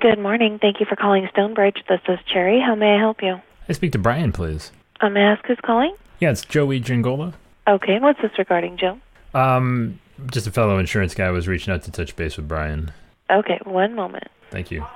[0.00, 0.58] Good morning.
[0.60, 1.82] Thank you for calling Stonebridge.
[1.88, 2.60] This is Cherry.
[2.64, 3.40] How may I help you?
[3.68, 4.70] I speak to Brian, please.
[5.00, 5.92] Um, may I ask who's calling?
[6.20, 7.34] Yeah, it's Joey Giangola.
[7.66, 9.00] Okay, what's this regarding, Joe?
[9.34, 9.98] Um,
[10.30, 12.92] just a fellow insurance guy was reaching out to touch base with Brian.
[13.28, 14.28] Okay, one moment.
[14.52, 14.86] Thank you.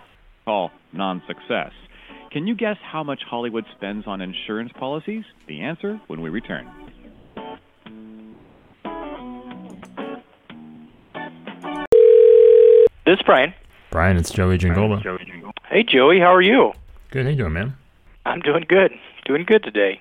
[0.45, 1.73] Call non-success.
[2.31, 5.25] Can you guess how much Hollywood spends on insurance policies?
[5.49, 6.71] The answer when we return.
[13.05, 13.53] This is Brian.
[13.93, 15.03] Brian, it's Joey Giangola.
[15.69, 16.73] Hey, Joey, how are you?
[17.11, 17.77] Good, how you doing, man?
[18.25, 18.91] I'm doing good.
[19.27, 20.01] Doing good today.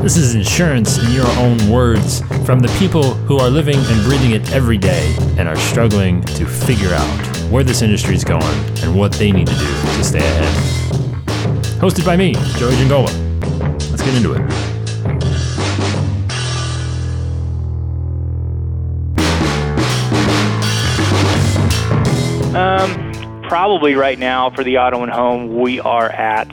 [0.00, 4.32] This is insurance in your own words from the people who are living and breathing
[4.32, 8.42] it every day and are struggling to figure out where this industry is going
[8.82, 10.52] and what they need to do to stay ahead.
[11.78, 13.12] Hosted by me, Joey Giangola.
[13.92, 14.71] Let's get into it.
[23.52, 26.50] Probably right now for the auto and home, we are at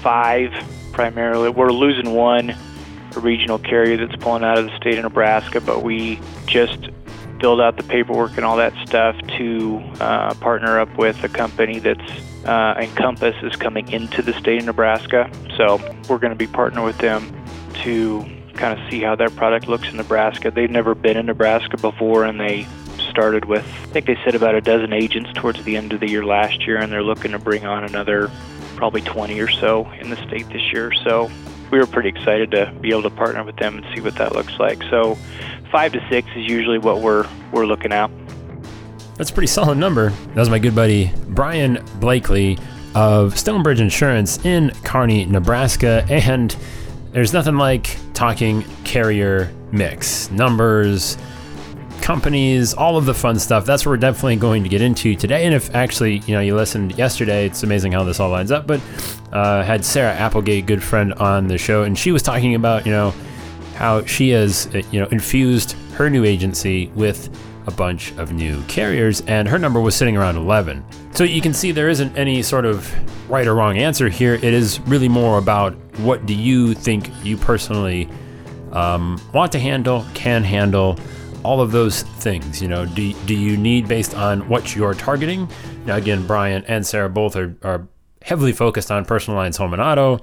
[0.00, 0.50] five
[0.90, 1.50] primarily.
[1.50, 2.56] We're losing one,
[3.14, 6.88] regional carrier that's pulling out of the state of Nebraska, but we just
[7.38, 11.78] filled out the paperwork and all that stuff to uh, partner up with a company
[11.80, 12.00] that's
[12.46, 15.30] uh, Encompass is coming into the state of Nebraska.
[15.58, 15.76] So
[16.08, 17.30] we're going to be partnering with them
[17.82, 20.50] to kind of see how their product looks in Nebraska.
[20.50, 22.66] They've never been in Nebraska before, and they
[23.12, 26.08] started with, I think they said about a dozen agents towards the end of the
[26.08, 28.30] year last year, and they're looking to bring on another
[28.74, 30.92] probably 20 or so in the state this year.
[31.04, 31.30] So
[31.70, 34.32] we were pretty excited to be able to partner with them and see what that
[34.32, 34.82] looks like.
[34.84, 35.16] So
[35.70, 38.10] five to six is usually what we're we're looking at.
[39.16, 40.10] That's a pretty solid number.
[40.10, 42.58] That was my good buddy Brian Blakely
[42.94, 46.04] of Stonebridge Insurance in Kearney, Nebraska.
[46.08, 46.56] And
[47.12, 51.16] there's nothing like talking carrier mix, numbers,
[52.02, 53.64] companies, all of the fun stuff.
[53.64, 55.44] That's what we're definitely going to get into today.
[55.44, 58.66] And if actually, you know, you listened yesterday, it's amazing how this all lines up.
[58.66, 58.80] But
[59.32, 62.92] uh, had Sarah Applegate, good friend, on the show, and she was talking about, you
[62.92, 63.14] know,
[63.76, 67.30] how she has, uh, you know, infused her new agency with
[67.66, 70.84] a bunch of new carriers, and her number was sitting around 11.
[71.12, 72.92] So you can see there isn't any sort of
[73.30, 74.34] right or wrong answer here.
[74.34, 78.08] It is really more about what do you think you personally
[78.72, 80.98] um, want to handle, can handle,
[81.44, 82.60] all of those things.
[82.62, 85.48] You know, do, do you need based on what you're targeting?
[85.86, 87.88] Now, again, Brian and Sarah both are, are
[88.22, 90.20] heavily focused on personal lines, home and auto,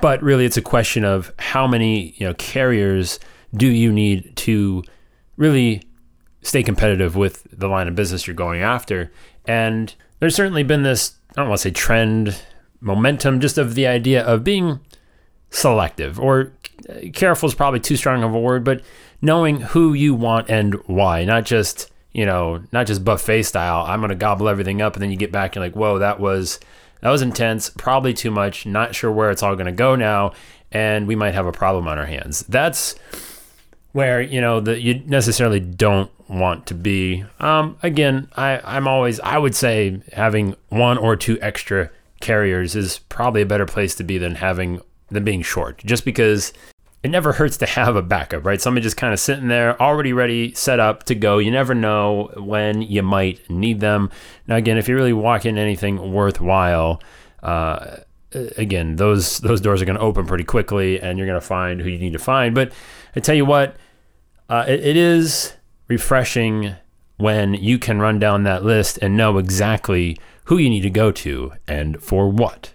[0.00, 3.18] but really it's a question of how many you know carriers
[3.54, 4.84] do you need to
[5.36, 5.82] really
[6.42, 9.10] stay competitive with the line of business you're going after.
[9.46, 12.42] And there's certainly been this, I don't want to say trend,
[12.80, 14.80] momentum, just of the idea of being
[15.50, 16.52] selective or
[17.12, 18.82] careful is probably too strong of a word, but
[19.20, 23.84] knowing who you want and why, not just, you know, not just buffet style.
[23.86, 24.94] I'm to gobble everything up.
[24.94, 26.60] And then you get back and you're like, whoa, that was,
[27.00, 30.32] that was intense, probably too much, not sure where it's all to go now.
[30.70, 32.44] And we might have a problem on our hands.
[32.48, 32.94] That's
[33.92, 37.24] where, you know, that you necessarily don't want to be.
[37.40, 41.90] Um, again, I, I'm always, I would say having one or two extra
[42.20, 44.80] carriers is probably a better place to be than having
[45.10, 46.52] than being short, just because
[47.02, 48.60] it never hurts to have a backup, right?
[48.60, 51.38] Somebody just kind of sitting there, already ready, set up to go.
[51.38, 54.10] You never know when you might need them.
[54.46, 57.00] Now, again, if you really walk in anything worthwhile,
[57.42, 57.98] uh,
[58.32, 61.80] again, those those doors are going to open pretty quickly, and you're going to find
[61.80, 62.54] who you need to find.
[62.54, 62.72] But
[63.14, 63.76] I tell you what,
[64.48, 65.54] uh, it, it is
[65.86, 66.74] refreshing
[67.16, 71.12] when you can run down that list and know exactly who you need to go
[71.12, 72.72] to and for what.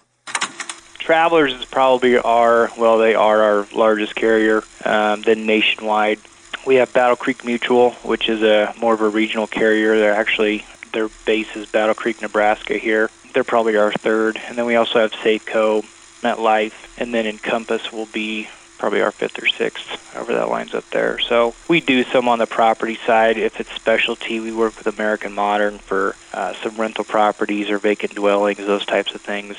[1.04, 4.64] Travelers is probably our well, they are our largest carrier.
[4.86, 6.20] Um, then nationwide,
[6.66, 10.00] we have Battle Creek Mutual, which is a more of a regional carrier.
[10.00, 12.78] They're actually their base is Battle Creek, Nebraska.
[12.78, 15.84] Here, they're probably our third, and then we also have Safeco,
[16.22, 18.48] MetLife, and then Encompass will be
[18.78, 21.20] probably our fifth or sixth, however that lines up there.
[21.20, 23.38] So we do some on the property side.
[23.38, 28.16] If it's specialty, we work with American Modern for uh, some rental properties or vacant
[28.16, 29.58] dwellings, those types of things.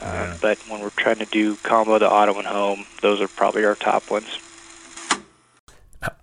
[0.00, 0.36] Uh, Yeah.
[0.40, 3.74] but when we're trying to do combo to auto and home, those are probably our
[3.74, 4.38] top ones.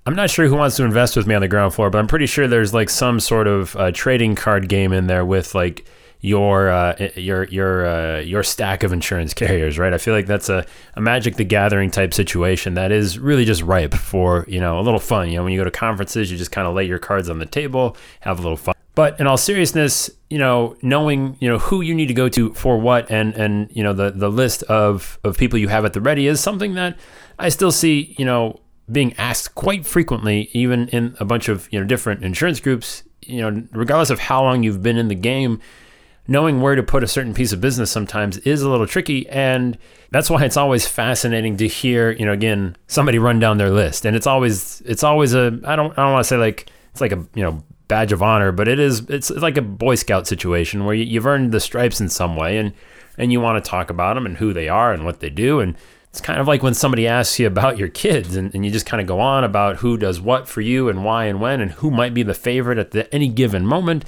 [0.06, 2.07] I'm not sure who wants to invest with me on the ground floor, but I'm
[2.07, 5.85] pretty sure there's like some sort of uh, trading card game in there with like
[6.19, 9.91] your uh, your your uh, your stack of insurance carriers, right?
[9.91, 13.63] I feel like that's a, a Magic the Gathering type situation that is really just
[13.63, 15.29] ripe for you know a little fun.
[15.29, 17.39] You know, when you go to conferences, you just kind of lay your cards on
[17.39, 18.75] the table, have a little fun.
[18.93, 22.53] But in all seriousness, you know, knowing you know who you need to go to
[22.53, 25.93] for what, and and you know the the list of of people you have at
[25.93, 26.97] the ready is something that
[27.39, 28.59] I still see you know
[28.91, 33.03] being asked quite frequently, even in a bunch of you know different insurance groups.
[33.21, 35.61] You know, regardless of how long you've been in the game,
[36.27, 39.77] knowing where to put a certain piece of business sometimes is a little tricky and
[40.11, 44.05] that's why it's always fascinating to hear you know again somebody run down their list
[44.05, 47.01] and it's always it's always a i don't i don't want to say like it's
[47.01, 50.25] like a you know badge of honor but it is it's like a boy scout
[50.25, 52.71] situation where you've earned the stripes in some way and
[53.17, 55.59] and you want to talk about them and who they are and what they do
[55.59, 55.75] and
[56.09, 58.85] it's kind of like when somebody asks you about your kids and, and you just
[58.85, 61.71] kind of go on about who does what for you and why and when and
[61.71, 64.05] who might be the favorite at the, any given moment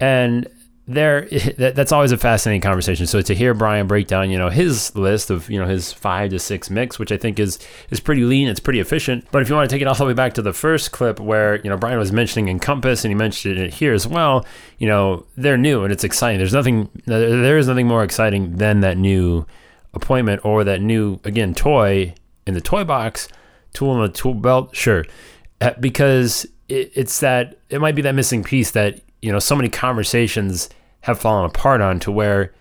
[0.00, 0.48] and
[0.86, 1.28] there
[1.58, 3.06] that's always a fascinating conversation.
[3.06, 6.30] So to hear brian break down you know his list of you know his five
[6.30, 7.58] to six mix which i think is
[7.90, 9.26] is pretty lean it's pretty efficient.
[9.30, 11.18] But if you want to take it all the way back to the first clip
[11.20, 14.44] where you know brian was mentioning encompass and he mentioned it here as well
[14.78, 16.38] you know they're new and it's exciting.
[16.38, 19.46] There's nothing there is nothing more exciting than that new
[19.92, 22.14] appointment or that new again toy
[22.46, 23.28] in the toy box
[23.72, 25.04] tool in the tool belt sure.
[25.60, 29.70] Uh, because it's that it might be that missing piece that you know so many
[29.70, 30.68] conversations
[31.00, 32.52] have fallen apart on to where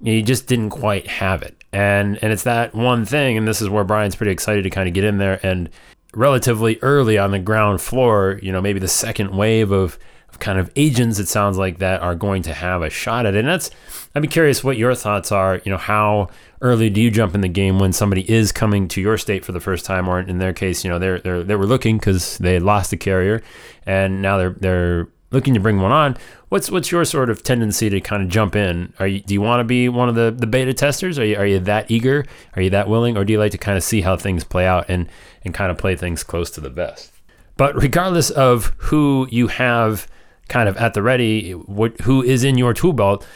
[0.00, 1.62] you just didn't quite have it.
[1.72, 4.88] And and it's that one thing and this is where Brian's pretty excited to kind
[4.88, 5.70] of get in there and
[6.14, 9.98] relatively early on the ground floor you know maybe the second wave of,
[10.40, 13.40] kind of agents it sounds like that are going to have a shot at it.
[13.40, 13.70] And that's
[14.14, 16.28] I'd be curious what your thoughts are you know how
[16.60, 19.52] early do you jump in the game when somebody is coming to your state for
[19.52, 22.38] the first time or in their case you know they're, they're they were looking because
[22.38, 23.42] they lost a carrier
[23.84, 26.16] and now they're they're looking to bring one on,
[26.48, 28.92] what's what's your sort of tendency to kind of jump in?
[28.98, 31.18] Are you do you want to be one of the, the beta testers?
[31.18, 32.24] Are you are you that eager?
[32.56, 34.66] Are you that willing, or do you like to kind of see how things play
[34.66, 35.08] out and
[35.44, 37.12] and kind of play things close to the best?
[37.56, 40.06] But regardless of who you have
[40.48, 43.26] kind of at the ready, what who is in your tool belt,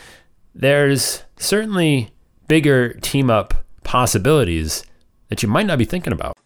[0.55, 2.11] there's certainly
[2.49, 3.55] bigger team up
[3.85, 4.85] possibilities
[5.29, 6.37] that you might not be thinking about.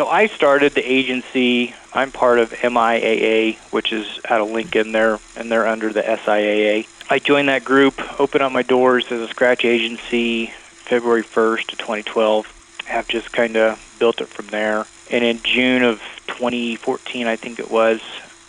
[0.00, 1.74] So I started the agency.
[1.92, 4.92] I'm part of MIAA, which is out of Lincoln.
[4.92, 6.86] They're and they're under the SIAA.
[7.10, 11.78] I joined that group, opened up my doors as a scratch agency February 1st of
[11.80, 12.82] 2012.
[12.86, 14.86] Have just kind of built it from there.
[15.10, 15.98] And in June of
[16.28, 18.00] 2014, I think it was,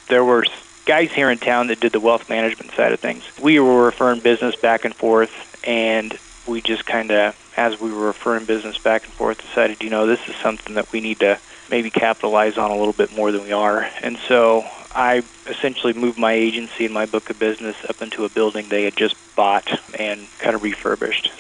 [0.08, 0.46] there were
[0.86, 3.26] guys here in town that did the wealth management side of things.
[3.42, 6.18] We were referring business back and forth, and
[6.48, 10.06] we just kind of as we were referring business back and forth, decided, you know,
[10.06, 11.40] this is something that we need to
[11.70, 13.90] maybe capitalize on a little bit more than we are.
[14.02, 18.30] And so I essentially moved my agency and my book of business up into a
[18.30, 21.32] building they had just bought and kind of refurbished.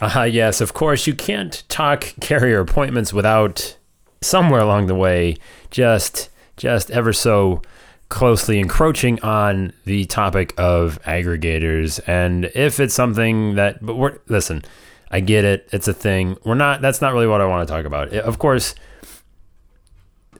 [0.00, 3.76] Uh, yes, of course, you can't talk carrier appointments without
[4.20, 5.36] somewhere along the way
[5.70, 7.62] just just ever so
[8.08, 14.62] closely encroaching on the topic of aggregators and if it's something that but we're listen
[15.10, 15.68] I get it.
[15.72, 16.36] It's a thing.
[16.44, 16.80] We're not.
[16.80, 18.12] That's not really what I want to talk about.
[18.12, 18.74] Of course,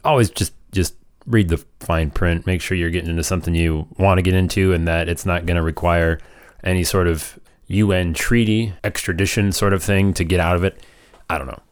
[0.05, 0.95] always just just
[1.27, 2.47] read the fine print.
[2.47, 5.47] Make sure you're getting into something you want to get into, and that it's not
[5.47, 6.19] going to require
[6.63, 7.39] any sort of
[7.69, 10.83] UN treaty extradition sort of thing to get out of it.
[11.31, 11.63] I don't know.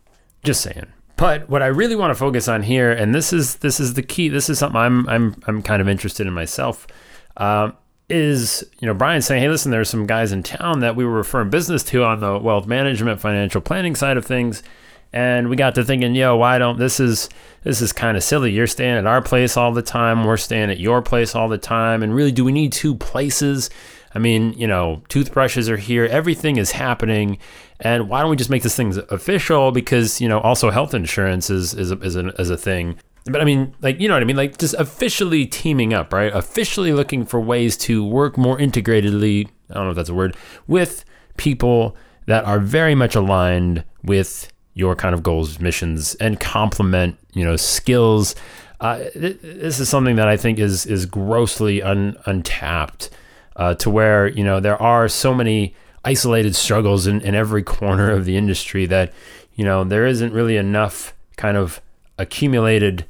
[0.43, 0.87] Just saying.
[1.17, 4.03] But what I really want to focus on here, and this is this is the
[4.03, 4.29] key.
[4.29, 6.87] This is something I'm I'm I'm kind of interested in myself.
[7.39, 7.75] Um,
[8.09, 11.13] is, you know, Brian saying, hey, listen, there's some guys in town that we were
[11.13, 14.63] referring business to on the wealth management, financial planning side of things.
[15.13, 17.29] And we got to thinking, yo, why don't this is
[17.63, 18.53] this is kind of silly.
[18.53, 20.25] You're staying at our place all the time.
[20.25, 22.03] We're staying at your place all the time.
[22.03, 23.71] And really, do we need two places?
[24.15, 26.05] I mean, you know, toothbrushes are here.
[26.07, 27.39] Everything is happening.
[27.81, 29.73] And why don't we just make this thing official?
[29.73, 32.99] Because, you know, also health insurance is, is, is, a, is a thing
[33.31, 34.37] but I mean, like, you know what I mean?
[34.37, 36.33] Like, just officially teaming up, right?
[36.33, 40.37] Officially looking for ways to work more integratedly, I don't know if that's a word,
[40.67, 41.05] with
[41.37, 47.45] people that are very much aligned with your kind of goals, missions, and complement, you
[47.45, 48.35] know, skills.
[48.81, 53.11] Uh, this is something that I think is is grossly un, untapped
[53.57, 58.11] uh, to where, you know, there are so many isolated struggles in, in every corner
[58.11, 59.13] of the industry that,
[59.55, 61.81] you know, there isn't really enough kind of
[62.19, 63.07] accumulated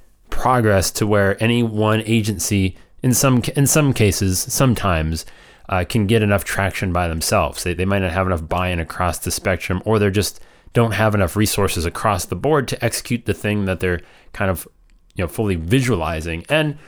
[0.46, 5.26] progress to where any one agency, in some in some cases, sometimes,
[5.68, 7.64] uh, can get enough traction by themselves.
[7.64, 10.38] They, they might not have enough buy-in across the spectrum, or they're just
[10.72, 14.68] don't have enough resources across the board to execute the thing that they're kind of
[15.16, 16.44] you know fully visualizing.
[16.48, 16.78] And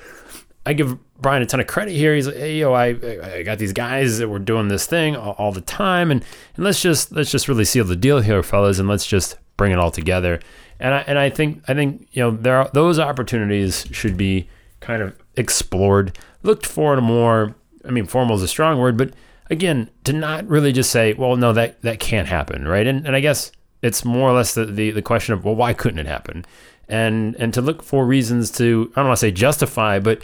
[0.65, 2.15] I give Brian a ton of credit here.
[2.15, 2.91] He's like, hey, yo, I,
[3.38, 6.25] I got these guys that were doing this thing all, all, the time, and
[6.55, 9.73] and let's just let's just really seal the deal here, fellas, and let's just bring
[9.73, 10.41] it all together.
[10.81, 14.49] And I, and I think I think you know there are, those opportunities should be
[14.81, 17.55] kind of explored, looked for in a more.
[17.85, 19.12] I mean, formal is a strong word, but
[19.50, 22.87] again, to not really just say, well, no, that that can't happen, right?
[22.87, 25.73] And and I guess it's more or less the, the, the question of well, why
[25.73, 26.45] couldn't it happen?
[26.88, 30.23] And and to look for reasons to I don't want to say justify, but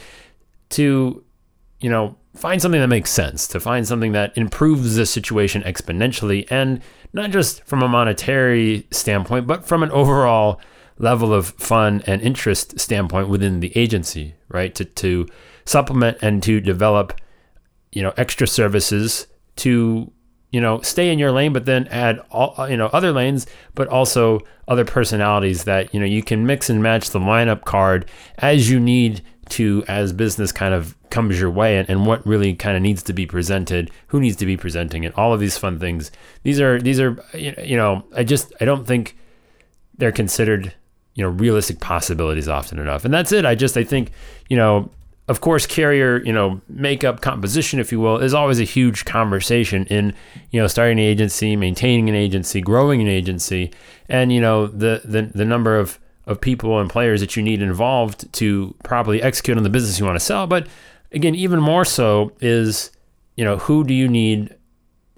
[0.70, 1.22] to
[1.80, 6.46] you know find something that makes sense, to find something that improves the situation exponentially,
[6.50, 6.80] and
[7.12, 10.60] not just from a monetary standpoint, but from an overall
[10.98, 14.74] level of fun and interest standpoint within the agency, right?
[14.74, 15.26] To, to
[15.64, 17.20] supplement and to develop,
[17.92, 19.26] you know, extra services
[19.56, 20.10] to,
[20.50, 23.46] you know, stay in your lane, but then add all, uh, you know, other lanes,
[23.74, 28.08] but also other personalities that, you know, you can mix and match the lineup card
[28.38, 32.54] as you need to as business kind of comes your way and, and what really
[32.54, 35.56] kind of needs to be presented who needs to be presenting it all of these
[35.56, 36.10] fun things.
[36.42, 39.16] These are these are you know i just i don't think
[39.96, 40.74] they're considered
[41.14, 43.04] you know realistic possibilities often enough.
[43.04, 43.44] And that's it.
[43.44, 44.10] I just i think
[44.48, 44.90] you know
[45.26, 49.86] of course carrier you know makeup composition if you will is always a huge conversation
[49.86, 50.12] in
[50.50, 53.70] you know starting an agency maintaining an agency growing an agency.
[54.08, 57.60] And you know the the, the number of of people and players that you need
[57.60, 60.66] involved to properly execute on the business you want to sell but
[61.12, 62.90] again even more so is
[63.36, 64.54] you know who do you need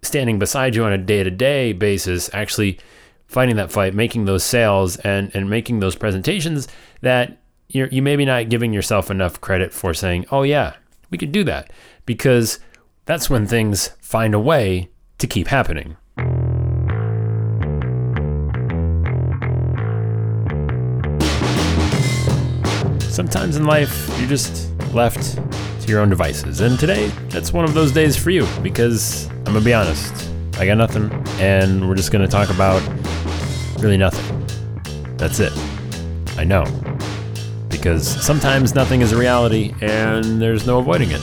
[0.02, 2.78] standing beside you on a day-to-day basis actually
[3.26, 6.68] fighting that fight, making those sales, and and making those presentations
[7.00, 10.74] that you're you maybe not giving yourself enough credit for saying, oh yeah,
[11.10, 11.72] we could do that,
[12.06, 12.58] because
[13.04, 15.96] that's when things find a way to keep happening.
[23.16, 26.60] Sometimes in life, you're just left to your own devices.
[26.60, 30.30] And today, that's one of those days for you because I'm going to be honest,
[30.58, 32.82] I got nothing, and we're just going to talk about
[33.78, 34.46] really nothing.
[35.16, 35.50] That's it.
[36.36, 36.66] I know.
[37.70, 41.22] Because sometimes nothing is a reality and there's no avoiding it.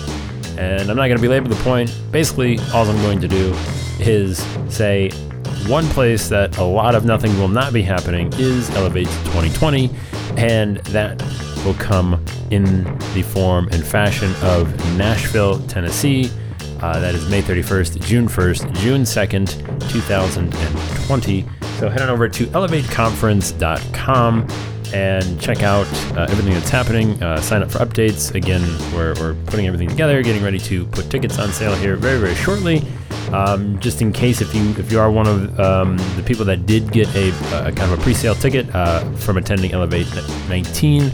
[0.57, 1.95] And I'm not going to belabor the point.
[2.09, 3.53] Basically, all I'm going to do
[3.99, 5.11] is say
[5.67, 9.91] one place that a lot of nothing will not be happening is Elevate 2020,
[10.37, 11.21] and that
[11.65, 16.29] will come in the form and fashion of Nashville, Tennessee.
[16.81, 21.45] Uh, that is May 31st, June 1st, June 2nd, 2020.
[21.79, 24.47] So head on over to elevateconference.com
[24.93, 27.21] and check out uh, everything that's happening.
[27.21, 28.33] Uh, sign up for updates.
[28.35, 28.61] Again,
[28.93, 32.35] we're, we're putting everything together, getting ready to put tickets on sale here very, very
[32.35, 32.83] shortly.
[33.31, 36.67] Um, just in case if you if you are one of um, the people that
[36.67, 37.29] did get a,
[37.65, 40.07] a kind of a pre-sale ticket uh, from attending Elevate
[40.49, 41.11] 19,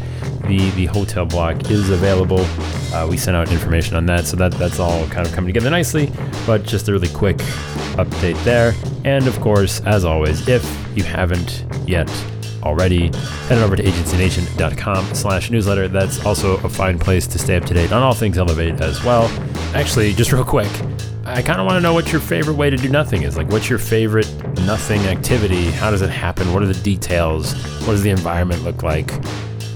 [0.49, 2.45] the the hotel block is available.
[2.93, 5.69] Uh, we sent out information on that, so that that's all kind of coming together
[5.69, 6.11] nicely.
[6.45, 7.37] But just a really quick
[7.95, 8.73] update there.
[9.05, 10.63] And of course, as always, if
[10.95, 12.09] you haven't yet
[12.63, 13.07] already,
[13.47, 15.87] head on over to agencynation.com slash newsletter.
[15.87, 19.03] That's also a fine place to stay up to date on all things Elevate as
[19.03, 19.29] well.
[19.73, 20.71] Actually, just real quick,
[21.25, 23.37] I kind of want to know what your favorite way to do nothing is.
[23.37, 24.27] Like, what's your favorite
[24.65, 25.65] nothing activity?
[25.65, 26.51] How does it happen?
[26.53, 27.53] What are the details?
[27.81, 29.11] What does the environment look like?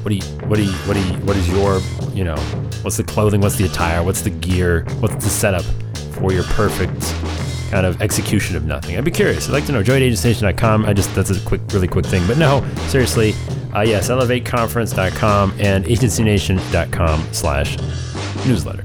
[0.04, 1.80] What do you, what do you, what do you, what is your,
[2.14, 2.38] you know,
[2.82, 3.42] what's the clothing?
[3.42, 4.04] What's the attire?
[4.04, 4.86] What's the gear?
[5.00, 5.64] What's the setup
[6.14, 7.02] for your perfect
[7.74, 8.96] kind of execution of nothing.
[8.96, 9.50] I'd be curious.
[9.50, 9.82] I'd like to know.
[9.82, 12.26] joinagentstation.com I just, that's a quick, really quick thing.
[12.28, 13.34] But no, seriously,
[13.74, 17.78] uh, yes, elevateconference.com and agencynation.com slash
[18.46, 18.83] newsletter.